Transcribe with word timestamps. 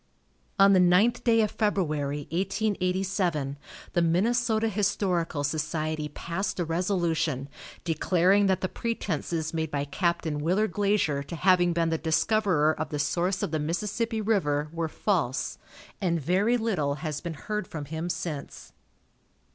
On 0.57 0.73
the 0.73 0.79
ninth 0.79 1.23
day 1.23 1.41
of 1.41 1.51
February, 1.51 2.21
1887, 2.31 3.55
the 3.93 4.01
Minnesota 4.01 4.67
Historical 4.67 5.43
Society 5.43 6.09
passed 6.09 6.59
a 6.59 6.65
resolution, 6.65 7.47
declaring 7.83 8.47
that 8.47 8.61
the 8.61 8.67
pretenses 8.67 9.53
made 9.53 9.69
by 9.69 9.85
Capt. 9.85 10.25
Willard 10.25 10.71
Glazier 10.71 11.21
to 11.21 11.35
having 11.35 11.71
been 11.71 11.89
the 11.89 11.99
discoverer 11.99 12.73
of 12.73 12.89
the 12.89 12.97
source 12.97 13.43
of 13.43 13.51
the 13.51 13.59
Mississippi 13.59 14.21
river 14.21 14.69
were 14.73 14.89
false, 14.89 15.59
and 16.01 16.19
very 16.19 16.57
little 16.57 16.95
has 17.05 17.21
been 17.21 17.35
heard 17.35 17.67
from 17.67 17.85
him 17.85 18.09
since. 18.09 18.73